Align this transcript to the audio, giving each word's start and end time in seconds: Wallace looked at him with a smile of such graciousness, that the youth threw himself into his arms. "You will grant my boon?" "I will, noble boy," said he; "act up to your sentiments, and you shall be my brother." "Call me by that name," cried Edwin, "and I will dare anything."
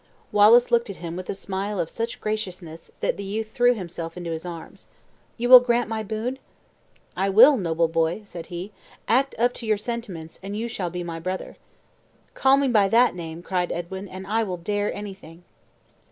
Wallace 0.31 0.71
looked 0.71 0.89
at 0.89 0.95
him 0.95 1.15
with 1.15 1.29
a 1.29 1.35
smile 1.35 1.79
of 1.79 1.87
such 1.87 2.19
graciousness, 2.19 2.89
that 3.01 3.17
the 3.17 3.23
youth 3.23 3.51
threw 3.51 3.75
himself 3.75 4.17
into 4.17 4.31
his 4.31 4.47
arms. 4.47 4.87
"You 5.37 5.47
will 5.47 5.59
grant 5.59 5.89
my 5.89 6.01
boon?" 6.01 6.39
"I 7.15 7.29
will, 7.29 7.55
noble 7.55 7.87
boy," 7.87 8.23
said 8.25 8.47
he; 8.47 8.71
"act 9.07 9.35
up 9.37 9.53
to 9.53 9.67
your 9.67 9.77
sentiments, 9.77 10.39
and 10.41 10.57
you 10.57 10.67
shall 10.67 10.89
be 10.89 11.03
my 11.03 11.19
brother." 11.19 11.55
"Call 12.33 12.57
me 12.57 12.67
by 12.67 12.89
that 12.89 13.13
name," 13.13 13.43
cried 13.43 13.71
Edwin, 13.71 14.07
"and 14.07 14.25
I 14.25 14.41
will 14.41 14.57
dare 14.57 14.91
anything." 14.91 15.43